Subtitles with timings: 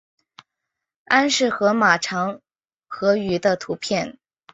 [1.05, 2.41] 安氏河马长
[2.87, 4.17] 颌鱼的图片